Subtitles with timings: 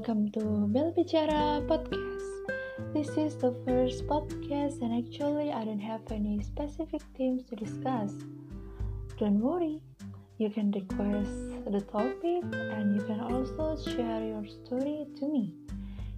[0.00, 0.40] welcome to
[0.72, 2.24] Bel Bicara Podcast.
[2.96, 8.16] This is the first podcast, and actually, I don't have any specific themes to discuss.
[9.20, 9.84] Don't worry,
[10.38, 15.52] you can request the topic and you can also share your story to me.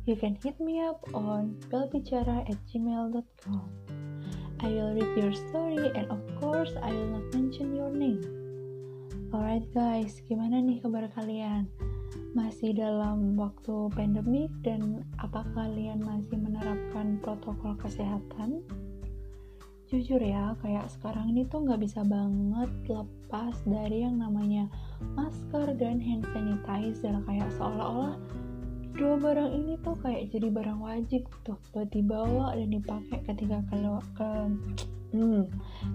[0.07, 3.67] You can hit me up on belbicara at gmail.com.
[4.63, 8.23] I will read your story, and of course, I will not mention your name.
[9.35, 11.67] Alright, guys, gimana nih kabar kalian?
[12.33, 18.65] Masih dalam waktu pandemik dan apa kalian masih menerapkan protokol kesehatan?
[19.93, 24.65] Jujur ya, kayak sekarang ini tuh nggak bisa banget lepas dari yang namanya
[25.13, 28.17] masker dan hand sanitizer kayak seolah-olah
[28.93, 34.05] dua barang ini tuh kayak jadi barang wajib tuh buat dibawa dan dipakai ketika keluar
[34.13, 34.31] ke
[35.17, 35.49] hmm,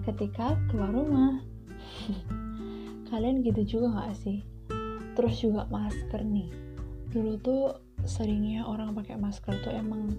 [0.06, 1.38] ketika keluar rumah.
[3.08, 4.57] Kalian gitu juga nggak sih?
[5.18, 6.46] Terus juga masker nih.
[7.10, 7.74] Dulu tuh
[8.06, 10.14] seringnya orang pakai masker tuh emang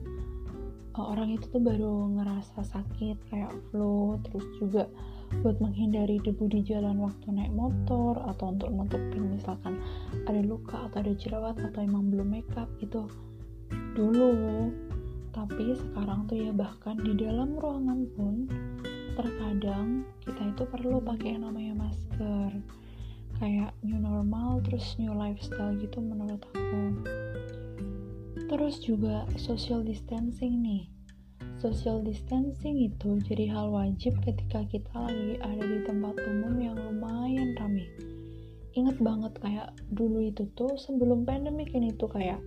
[1.00, 4.20] uh, orang itu tuh baru ngerasa sakit kayak flu.
[4.28, 4.84] Terus juga
[5.40, 9.80] buat menghindari debu di jalan waktu naik motor atau untuk nutupin misalkan
[10.28, 13.08] ada luka atau ada jerawat atau emang belum makeup gitu.
[13.96, 14.36] Dulu
[15.32, 18.50] tapi sekarang tuh ya bahkan di dalam ruangan pun
[19.16, 22.52] terkadang kita itu perlu pakai yang namanya masker
[23.38, 26.82] kayak new normal terus new lifestyle gitu menurut aku.
[28.50, 30.90] Terus juga social distancing nih.
[31.62, 37.54] Social distancing itu jadi hal wajib ketika kita lagi ada di tempat umum yang lumayan
[37.62, 37.86] rame.
[38.74, 42.42] Inget banget kayak dulu itu tuh sebelum pandemic ini tuh kayak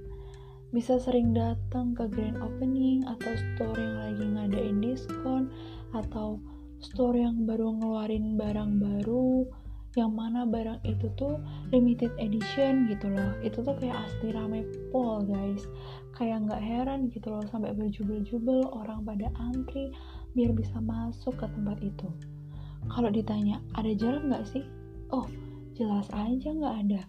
[0.73, 5.53] bisa sering datang ke grand opening atau store yang lagi ngadain diskon
[5.93, 6.41] atau
[6.81, 9.45] store yang baru ngeluarin barang baru
[9.93, 11.37] yang mana barang itu tuh
[11.69, 13.37] limited edition gitu loh.
[13.45, 15.69] Itu tuh kayak asli rame pol guys.
[16.17, 19.93] Kayak nggak heran gitu loh sampai berjubel-jubel orang pada antri
[20.33, 22.09] biar bisa masuk ke tempat itu.
[22.89, 24.65] Kalau ditanya ada jarak nggak sih?
[25.13, 25.29] Oh
[25.77, 27.01] jelas aja nggak ada.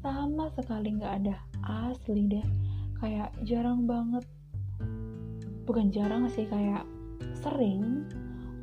[0.00, 1.36] Sama sekali nggak ada.
[1.62, 2.46] Asli deh.
[2.96, 4.24] Kayak jarang banget.
[5.68, 6.88] Bukan jarang sih kayak
[7.38, 8.08] sering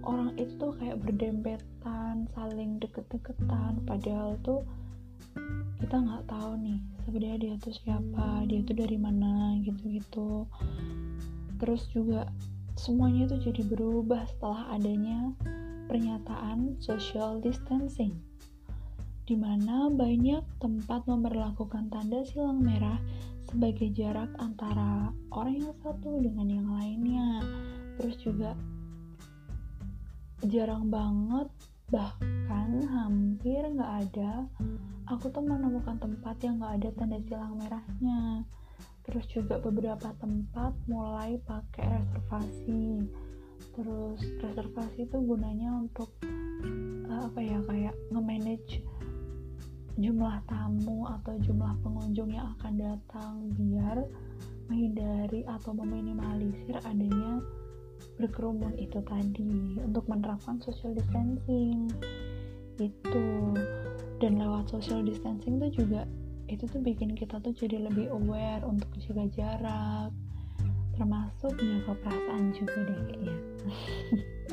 [0.04, 3.84] orang itu kayak berdempetan saling deket-deketan.
[3.84, 4.64] Padahal tuh
[5.80, 10.46] kita nggak tahu nih sebenarnya dia tuh siapa dia tuh dari mana gitu-gitu.
[11.60, 12.28] Terus juga
[12.80, 15.36] semuanya itu jadi berubah setelah adanya
[15.90, 18.16] pernyataan social distancing
[19.30, 22.98] di mana banyak tempat memperlakukan tanda silang merah
[23.46, 27.46] sebagai jarak antara orang yang satu dengan yang lainnya.
[28.02, 28.58] Terus juga
[30.48, 31.52] jarang banget
[31.90, 34.46] bahkan hampir nggak ada.
[35.10, 38.46] Aku tuh menemukan tempat yang nggak ada tanda silang merahnya.
[39.04, 43.10] Terus juga beberapa tempat mulai pakai reservasi.
[43.74, 46.14] Terus reservasi itu gunanya untuk
[47.10, 48.86] uh, apa ya kayak nge-manage
[50.00, 54.08] jumlah tamu atau jumlah pengunjung yang akan datang biar
[54.72, 57.44] menghindari atau meminimalisir adanya
[58.20, 61.88] berkerumun itu tadi untuk menerapkan social distancing
[62.76, 63.28] itu
[64.20, 66.04] dan lewat social distancing tuh juga
[66.52, 70.12] itu tuh bikin kita tuh jadi lebih aware untuk jaga jarak.
[71.00, 73.36] Termasuk jaga perasaan juga deh kayaknya.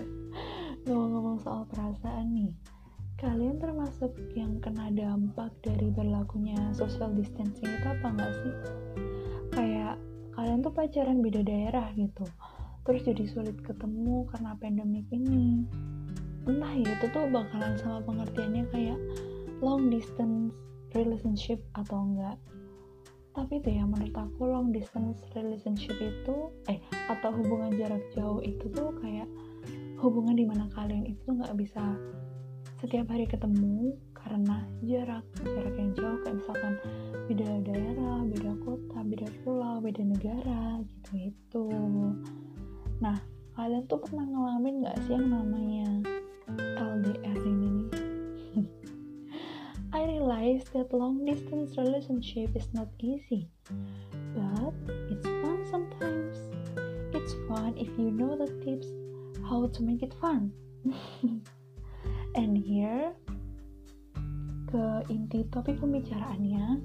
[0.87, 2.53] Ngomong-ngomong soal perasaan nih
[3.17, 8.55] kalian termasuk yang kena dampak dari berlakunya social distancing itu apa enggak sih?
[9.57, 9.97] Kayak
[10.37, 12.29] kalian tuh pacaran beda daerah gitu
[12.87, 15.67] terus jadi sulit ketemu karena pandemik ini.
[16.47, 18.99] Entah ya itu tuh bakalan sama pengertiannya kayak
[19.59, 20.55] long distance
[20.95, 22.39] relationship atau enggak.
[23.35, 26.79] Tapi tuh ya menurut aku long distance relationship itu eh
[27.11, 29.27] atau hubungan jarak jauh itu tuh kayak
[29.99, 31.83] hubungan di mana kalian itu nggak bisa
[32.79, 36.75] setiap hari ketemu karena jarak jarak yang jauh kayak misalkan
[37.27, 41.65] beda daerah beda kota beda pulau beda negara gitu itu
[42.97, 43.21] Nah,
[43.53, 45.89] kalian tuh pernah ngalamin gak sih yang namanya
[46.81, 47.89] LDR ini nih?
[49.97, 53.53] I realize that long distance relationship is not easy,
[54.33, 54.73] but
[55.13, 56.41] it's fun sometimes.
[57.13, 58.89] It's fun if you know the tips
[59.45, 60.53] how to make it fun.
[62.37, 63.13] And here,
[64.73, 66.81] ke inti topik pembicaraannya,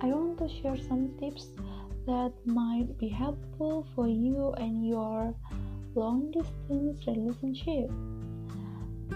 [0.00, 1.52] I want to share some tips
[2.06, 5.34] that might be helpful for you and your
[6.00, 7.92] long distance relationship.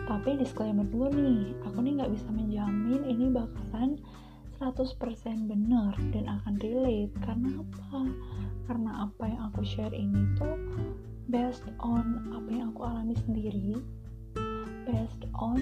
[0.04, 3.96] Tapi disclaimer dulu nih, aku nih nggak bisa menjamin ini bakalan
[4.60, 8.12] 100% benar dan akan relate karena apa?
[8.68, 10.60] Karena apa yang aku share ini tuh
[11.32, 13.80] based on apa yang aku alami sendiri
[14.84, 15.60] based on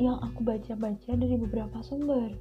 [0.00, 2.32] yang aku baca-baca dari beberapa sumber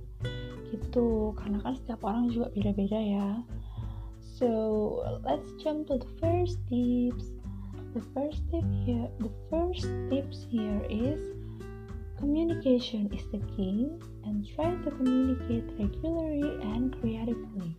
[0.72, 3.30] gitu karena kan setiap orang juga beda-beda ya
[4.24, 4.48] so
[5.28, 7.36] let's jump to the first tips
[7.94, 11.20] the first tip here the first tips here is
[12.22, 13.90] communication is the key
[14.24, 17.74] and try to communicate regularly and creatively.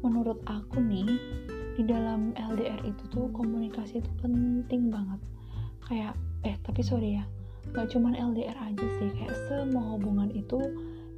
[0.00, 1.06] Menurut aku nih
[1.76, 5.20] di dalam LDR itu tuh komunikasi itu penting banget.
[5.84, 7.24] Kayak eh tapi sorry ya
[7.70, 10.58] gak cuman LDR aja sih kayak semua hubungan itu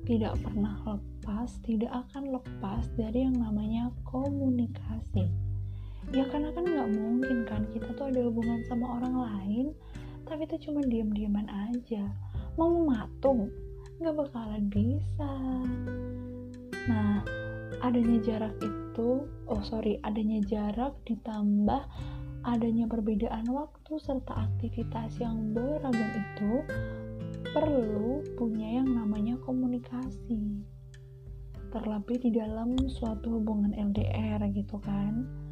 [0.05, 5.33] tidak pernah lepas tidak akan lepas dari yang namanya komunikasi
[6.13, 9.67] ya karena kan nggak mungkin kan kita tuh ada hubungan sama orang lain
[10.25, 12.05] tapi itu cuma diam-diaman aja.
[12.57, 13.53] Mau mematung
[14.01, 15.33] nggak bakalan bisa.
[16.89, 17.21] Nah
[17.85, 21.85] adanya jarak itu oh sorry adanya jarak ditambah
[22.45, 26.53] adanya perbedaan waktu serta aktivitas yang beragam itu
[27.53, 30.65] perlu punya yang namanya komunikasi.
[31.69, 35.44] Terlebih di dalam suatu hubungan LDR gitu kan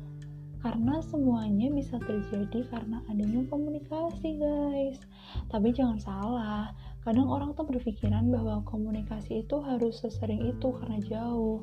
[0.63, 5.03] karena semuanya bisa terjadi karena adanya komunikasi guys.
[5.51, 6.71] Tapi jangan salah
[7.03, 11.59] kadang orang tuh berpikiran bahwa komunikasi itu harus sesering itu karena jauh.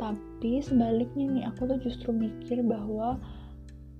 [0.00, 3.20] Tapi sebaliknya nih aku tuh justru mikir bahwa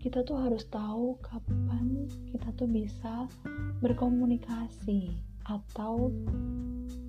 [0.00, 3.28] kita tuh harus tahu kapan kita tuh bisa
[3.84, 5.12] berkomunikasi
[5.48, 6.12] atau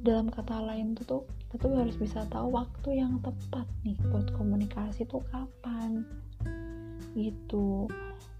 [0.01, 4.31] dalam kata lain tuh, tuh kita tuh harus bisa tahu waktu yang tepat nih buat
[4.33, 6.07] komunikasi tuh kapan
[7.17, 7.87] gitu.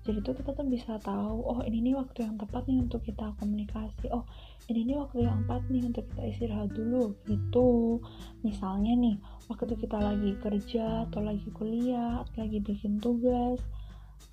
[0.09, 3.29] Jadi tuh kita tuh bisa tahu oh ini nih waktu yang tepat nih untuk kita
[3.37, 4.09] komunikasi.
[4.09, 4.25] Oh
[4.65, 8.01] ini nih waktu yang tepat nih untuk kita istirahat dulu gitu.
[8.41, 9.15] Misalnya nih
[9.51, 13.61] waktu kita lagi kerja atau lagi kuliah atau lagi bikin tugas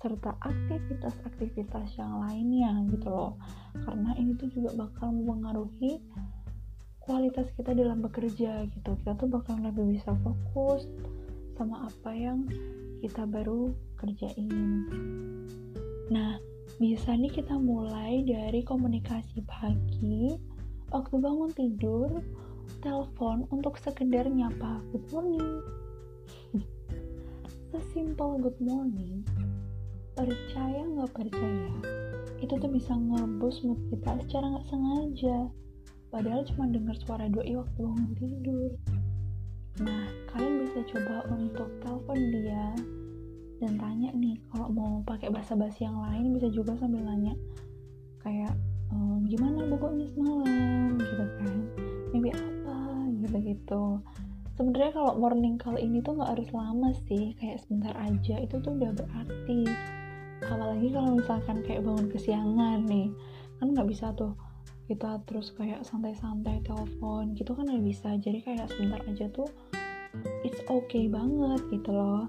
[0.01, 3.33] serta aktivitas-aktivitas yang lainnya gitu loh.
[3.77, 6.01] Karena ini tuh juga bakal mempengaruhi
[7.05, 8.91] kualitas kita dalam bekerja gitu.
[8.97, 10.89] Kita tuh bakal lebih bisa fokus
[11.53, 12.45] sama apa yang
[13.01, 14.85] kita baru kerjain.
[16.07, 16.39] Nah,
[16.77, 20.37] bisa nih kita mulai dari komunikasi pagi,
[20.93, 22.21] waktu bangun tidur,
[22.85, 25.49] telepon untuk sekedar nyapa good morning.
[27.73, 29.25] Sesimpel good morning,
[30.13, 31.73] percaya nggak percaya,
[32.39, 35.37] itu tuh bisa ngebus mood kita secara nggak sengaja.
[36.07, 38.71] Padahal cuma dengar suara doi waktu bangun tidur.
[39.83, 42.71] Nah, kalian bisa coba untuk telepon dia
[43.57, 47.33] dan tanya nih kalau mau pakai bahasa basi yang lain bisa juga sambil nanya
[48.21, 48.53] kayak
[48.93, 50.97] ehm, gimana pokoknya semalam?
[50.97, 51.55] Gitu kan.
[52.13, 52.77] Mimpi apa?
[53.23, 53.83] Gitu gitu
[54.57, 58.73] sebenarnya kalau morning call ini tuh nggak harus lama sih kayak sebentar aja itu tuh
[58.73, 59.61] udah berarti.
[60.41, 63.13] Apalagi kalau misalkan kayak bangun kesiangan nih
[63.61, 64.33] kan nggak bisa tuh
[64.89, 68.17] kita terus kayak santai-santai telepon gitu kan nggak bisa.
[68.17, 69.49] Jadi kayak sebentar aja tuh
[70.41, 72.25] it's okay banget gitu loh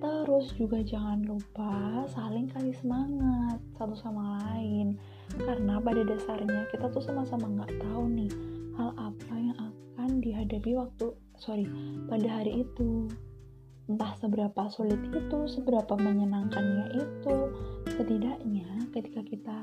[0.00, 4.96] terus juga jangan lupa saling kasih semangat satu sama lain.
[5.36, 8.32] Karena pada dasarnya kita tuh sama-sama nggak tahu nih
[8.80, 11.68] hal apa yang akan dihadapi waktu sorry
[12.08, 13.06] pada hari itu.
[13.86, 17.36] Entah seberapa sulit itu seberapa menyenangkannya itu.
[17.94, 19.58] Setidaknya ketika kita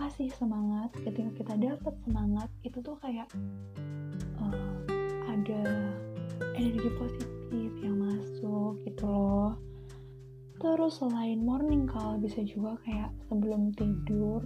[0.00, 3.28] kasih semangat ketika kita dapat semangat itu tuh kayak
[4.40, 4.80] uh,
[5.28, 5.92] ada
[6.56, 8.39] energi positif yang masuk
[8.84, 9.58] gitu loh.
[10.60, 14.44] Terus selain morning call bisa juga kayak sebelum tidur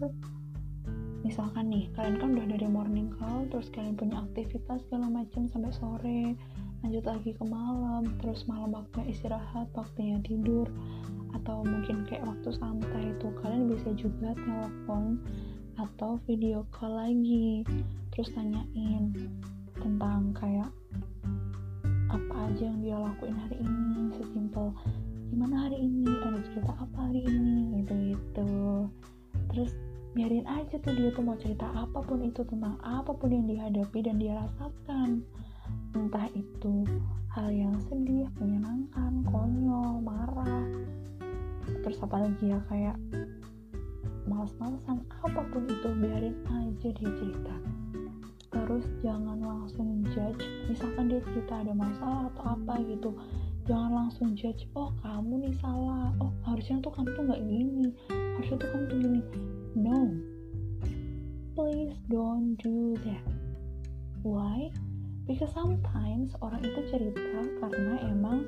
[1.24, 5.72] misalkan nih kalian kan udah dari morning call terus kalian punya aktivitas segala macam sampai
[5.72, 6.22] sore
[6.84, 10.68] lanjut lagi ke malam terus malam waktunya istirahat waktunya tidur
[11.34, 15.18] atau mungkin kayak waktu santai itu kalian bisa juga telepon
[15.74, 17.66] atau video call lagi.
[18.14, 19.10] Terus tanyain
[19.74, 20.70] tentang kayak
[22.14, 24.70] apa aja yang dia lakuin hari ini sesimpel
[25.34, 26.06] gimana hari ini?
[26.06, 27.82] Ada cerita apa hari ini?
[27.82, 28.50] Gitu gitu.
[29.50, 29.70] Terus
[30.14, 33.98] biarin aja tuh dia tuh mau cerita apa pun itu tentang apa pun yang dihadapi
[34.06, 35.26] dan dia rasakan.
[35.94, 36.86] Entah itu
[37.34, 40.66] hal yang sedih menyenangkan konyol marah.
[41.82, 42.96] Terus apa lagi ya kayak
[44.30, 47.54] males-malesan apa pun itu biarin aja dia cerita.
[48.54, 53.10] Terus jangan langsung judge misalkan dia cerita ada masalah atau apa gitu
[53.64, 56.12] jangan langsung judge oh kamu nih salah.
[56.20, 57.86] Oh harusnya tuh kamu tuh nggak gini.
[58.12, 59.20] Harusnya tuh kamu tuh gini.
[59.76, 60.00] No.
[61.56, 63.24] Please don't do that.
[64.20, 64.68] Why?
[65.24, 68.44] Because sometimes orang itu cerita karena emang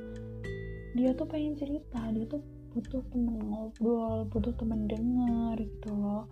[0.92, 2.00] dia tuh pengen cerita.
[2.12, 2.44] Dia tuh
[2.76, 6.28] butuh temen ngobrol butuh temen denger gitu loh.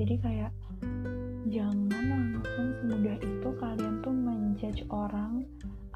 [0.00, 0.52] Jadi kayak
[1.52, 5.44] jangan langsung semudah itu kalian tuh menjudge orang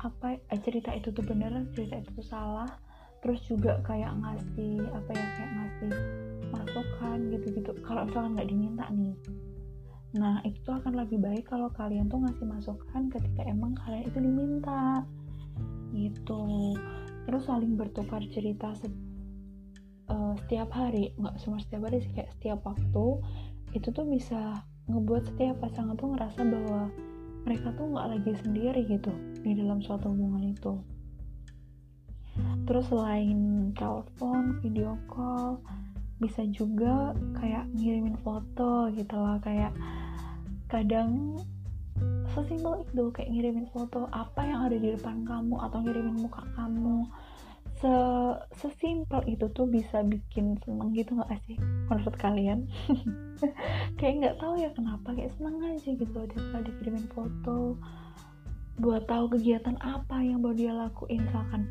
[0.06, 2.70] apa eh, cerita itu tuh bener cerita itu tuh salah.
[3.25, 5.92] Terus juga kayak ngasih apa ya kayak ngasih
[6.54, 7.70] masukan gitu-gitu.
[7.82, 9.14] Kalau misalkan nggak diminta nih.
[10.16, 15.02] Nah itu akan lebih baik kalau kalian tuh ngasih masukan ketika emang kalian itu diminta.
[15.90, 16.42] Gitu.
[17.26, 18.86] Terus saling bertukar cerita se
[20.06, 21.10] uh, setiap hari.
[21.18, 23.06] Nggak cuma setiap hari sih kayak setiap waktu.
[23.75, 26.94] Itu tuh bisa ngebuat setiap pasangan tuh ngerasa bahwa
[27.46, 30.74] mereka tuh nggak lagi sendiri gitu di dalam suatu hubungan itu.
[32.66, 35.62] Terus selain telepon video call
[36.18, 39.70] bisa juga kayak ngirimin foto gitu loh kayak
[40.66, 41.38] kadang
[42.34, 47.06] sesimpel itu kayak ngirimin foto apa yang ada di depan kamu atau ngirimin muka kamu
[47.76, 47.95] se
[48.56, 51.61] sesimpel itu tuh bisa bikin seneng gitu nggak sih
[51.92, 52.64] menurut kalian?
[54.00, 57.76] Kayak nggak tahu ya kenapa kayak seneng aja gitu dia dikirimin foto
[58.80, 61.21] buat tahu kegiatan apa yang mau dia lakuin.
[61.25, 61.68] Misalkan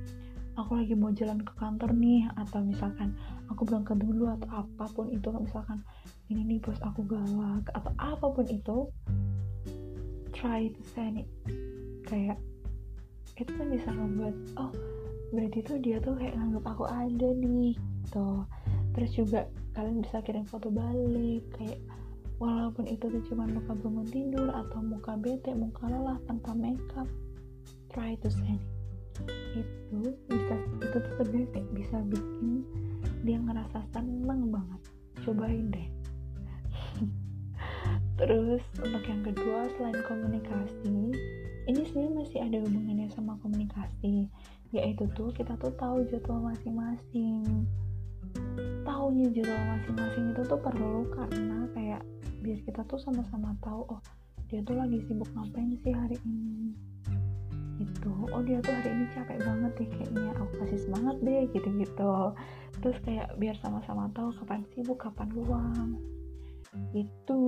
[0.57, 3.13] aku lagi mau jalan ke kantor nih atau misalkan
[3.49, 5.81] aku berangkat dulu atau apa pun itu misalkan
[6.29, 8.77] ini nih bos aku galak atau apa pun itu
[10.33, 11.29] try to send it.
[12.05, 12.37] Kayak
[13.35, 14.71] itu kan bisa membuat oh
[15.33, 18.45] berarti tuh dia tuh kayak nganggap aku ada nih gitu.
[18.95, 19.41] Terus juga
[19.75, 21.79] kalian bisa kirim foto balik kayak
[22.39, 27.07] walaupun itu tuh cuma muka bangun tidur atau muka bete muka lelah tanpa makeup.
[27.91, 28.75] Try to send it
[29.55, 32.67] itu bisa itu tuh sebenarnya bisa bikin
[33.23, 34.81] dia ngerasa seneng banget.
[35.23, 35.87] Cobain deh.
[38.19, 41.15] Terus untuk yang kedua selain komunikasi
[41.65, 44.29] ini sebenarnya masih ada hubungannya sama komunikasi
[44.75, 47.63] yaitu tuh kita tuh tahu jadwal masing-masing.
[48.83, 52.01] Tahunya jadwal masing-masing itu tuh perlu karena kayak
[52.43, 54.01] biar kita tuh sama-sama tahu oh
[54.51, 56.75] dia tuh lagi sibuk ngapain sih hari ini.
[57.79, 58.11] Gitu.
[58.35, 60.31] Oh dia tuh hari ini capek banget deh kayaknya.
[60.35, 62.35] Aku kasih semangat deh gitu gitu
[62.83, 65.95] terus kayak biar sama-sama tahu kapan sibuk kapan luang.
[66.91, 67.43] Gitu.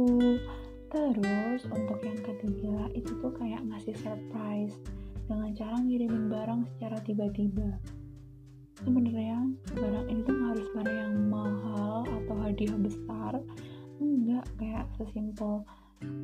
[0.88, 4.80] Terus untuk yang ketiga itu tuh kayak ngasih surprise
[5.28, 7.76] dengan cara ngirimin barang secara tiba-tiba.
[8.80, 9.44] Sebenarnya
[9.76, 13.44] barang ini tuh harus barang yang mahal atau hadiah besar.
[14.00, 15.68] Enggak kayak sesimpel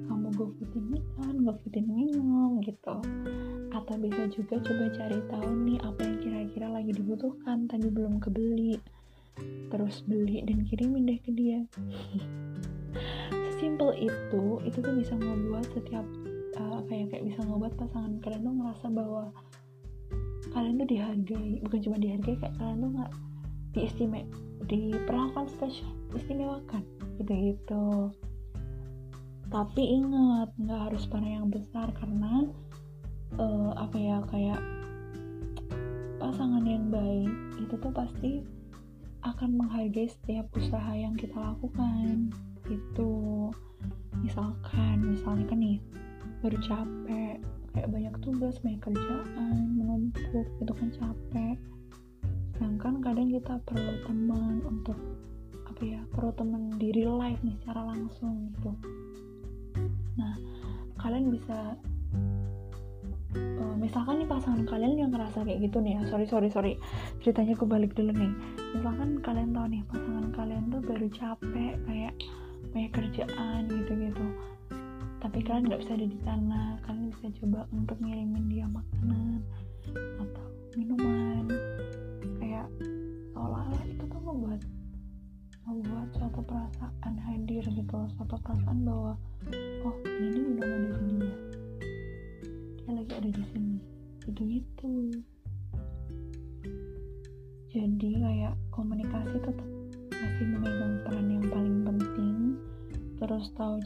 [0.07, 2.95] kamu gofoodin makan, gofoodin minum gitu.
[3.75, 7.67] Atau bisa juga coba cari tahu nih apa yang kira-kira lagi dibutuhkan.
[7.67, 8.79] Tadi belum kebeli.
[9.74, 11.65] Terus beli dan kirimin deh ke dia.
[13.50, 16.05] Sesimpel itu itu tuh bisa ngebuat setiap
[16.57, 19.24] uh, kayak kayak bisa ngebuat pasangan kalian tuh ngerasa bahwa
[20.53, 21.51] kalian tuh dihargai.
[21.65, 23.12] Bukan cuma dihargai kayak kalian tuh nggak
[23.74, 24.25] diistimewa
[24.63, 26.88] diperlakukan spesial istimewakan
[27.19, 27.86] gitu gitu
[29.53, 32.50] tapi ingat nggak harus pada yang besar karena
[33.38, 34.62] uh, apa ya kayak
[36.17, 37.29] pasangan yang baik
[37.62, 38.41] itu tuh pasti
[39.22, 42.33] akan menghargai setiap usaha yang kita lakukan.
[42.65, 43.13] Gitu.
[44.19, 45.77] Misalkan misalnya kan nih
[46.43, 47.39] baru capek.
[47.73, 51.57] Kayak banyak tugas banyak kerjaan menumpuk itu kan capek.
[52.53, 55.00] Sedangkan kadang kita perlu teman untuk
[55.65, 58.71] apa ya perlu teman di real life nih secara langsung gitu.
[60.19, 60.38] Nah
[61.01, 61.73] kalian bisa
[63.33, 66.01] uh, misalkan nih pasangan kalian yang ngerasa kayak gitu nih ya.
[66.13, 66.73] Sorry sorry sorry.
[67.25, 68.31] Ceritanya kebalik dulu nih.
[68.77, 72.13] Misalkan kalian tahu nih pasangan kalian tuh baru capek kayak
[72.69, 74.25] banyak kerjaan gitu-gitu
[75.24, 76.62] tapi kalian nggak bisa ada di sana.
[76.84, 79.39] Kalian bisa coba untuk ngirimin dia makanan
[80.20, 81.48] atau minuman.
[82.44, 82.68] Kayak
[83.32, 84.62] seolah-olah itu tuh membuat
[85.63, 89.15] membuat suatu perasaan hadir gitu suatu perasaan bahwa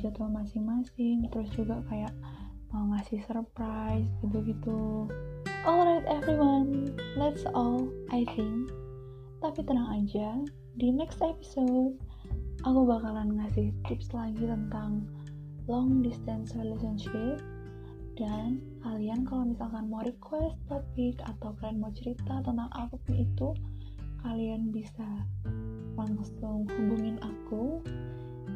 [0.08, 2.16] jadwal masing-masing terus juga kayak
[2.72, 5.04] mau ngasih surprise gitu-gitu.
[5.68, 6.96] Alright everyone.
[7.20, 8.72] That's all I think.
[9.44, 10.40] Tapi tenang aja
[10.80, 12.00] di next episode
[12.64, 15.04] aku bakalan ngasih tips lagi tentang
[15.68, 17.44] long distance relationship.
[18.16, 23.52] Dan kalian kalau misalkan mau request topik atau kalian mau cerita tentang apa pun itu
[24.24, 25.06] kalian bisa
[25.94, 27.84] langsung hubungin aku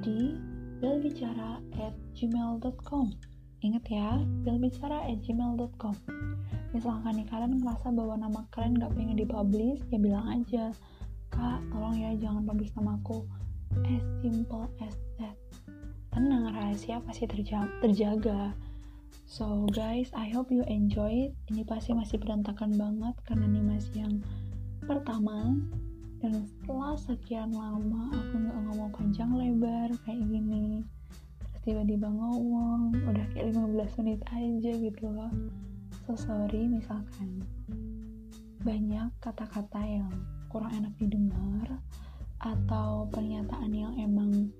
[0.02, 0.34] di
[0.82, 3.14] belbicara at gmail.com
[3.62, 5.96] Ingat ya, belbicara@gmail.com.
[6.74, 10.74] Misalkan nih kalian ngerasa bahwa nama kalian gak pengen dipublish, ya bilang aja,
[11.30, 13.22] Kak, tolong ya jangan publish namaku.
[13.86, 15.38] As simple as that.
[16.10, 17.70] Tenang, rahasia pasti terjaga.
[17.86, 18.58] terjaga.
[19.30, 21.32] So guys, I hope you enjoy it.
[21.54, 24.16] Ini pasti masih berantakan banget karena ini masih yang
[24.84, 25.56] pertama.
[26.22, 30.86] Dan setelah sekian lama aku nggak ngomong panjang lebar kayak gini,
[31.42, 35.34] terus tiba-tiba ngomong, udah kayak 15 menit aja gitu loh.
[36.06, 37.42] So sorry misalkan
[38.62, 40.14] banyak kata-kata yang
[40.54, 41.82] kurang enak didengar
[42.42, 44.54] atau pernyataan yang emang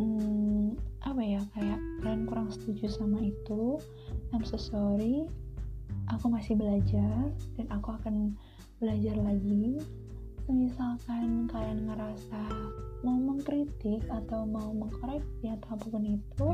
[0.00, 3.76] hmm, apa ya kayak kalian kurang setuju sama itu
[4.32, 5.24] I'm so sorry
[6.08, 8.36] aku masih belajar dan aku akan
[8.80, 9.80] belajar lagi
[10.52, 12.48] misalkan kalian ngerasa
[13.04, 16.48] mau mengkritik atau mau mengkoreksi atau apa pun itu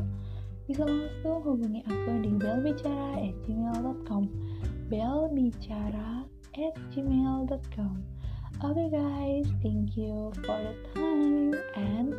[0.65, 4.23] bisa langsung hubungi aku di belbicara@gmail.com
[4.89, 6.25] belbicara
[6.55, 7.95] at gmail.com
[8.63, 12.15] Okay guys, thank you for the time and